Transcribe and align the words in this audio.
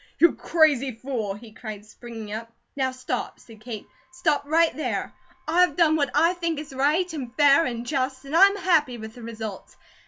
"You 0.17 0.33
crazy 0.33 0.93
fool!" 0.93 1.35
he 1.35 1.51
cried, 1.53 1.85
springing 1.85 2.33
up. 2.33 2.51
"Now 2.75 2.89
stop," 2.89 3.39
said 3.39 3.61
Kate. 3.61 3.85
"Stop 4.11 4.43
right 4.47 4.75
there! 4.75 5.13
I've 5.47 5.75
done 5.77 5.95
what 5.95 6.09
I 6.15 6.33
think 6.33 6.57
is 6.57 6.73
right, 6.73 7.13
and 7.13 7.35
fair, 7.35 7.65
and 7.65 7.85
just, 7.85 8.25
and 8.25 8.35
I'm 8.35 8.55
happy 8.57 8.97
with 8.97 9.13
the 9.13 9.21
results. 9.21 9.77